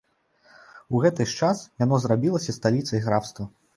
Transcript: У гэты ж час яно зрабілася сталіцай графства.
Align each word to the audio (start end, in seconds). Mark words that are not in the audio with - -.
У 0.95 1.01
гэты 1.03 1.27
ж 1.33 1.37
час 1.39 1.61
яно 1.83 1.99
зрабілася 2.07 2.57
сталіцай 2.59 2.99
графства. 3.11 3.45